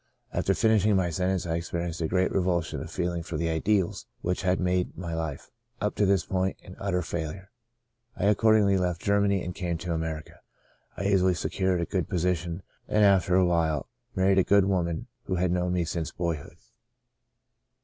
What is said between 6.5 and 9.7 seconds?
an utter failure. I accordingly left Germany and l88 Saved to the